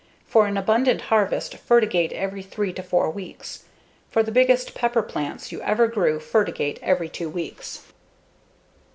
For 0.25 0.47
an 0.47 0.57
abundant 0.57 0.99
harvest, 1.13 1.57
fertigate 1.57 2.11
every 2.11 2.41
three 2.41 2.73
or 2.75 2.81
four 2.81 3.11
weeks. 3.11 3.65
For 4.09 4.23
the 4.23 4.31
biggest 4.31 4.73
pepper 4.73 5.03
plants 5.03 5.51
you 5.51 5.61
ever 5.61 5.85
grew, 5.87 6.19
fertigate 6.19 6.79
every 6.81 7.07
two 7.07 7.29
weeks. 7.29 7.81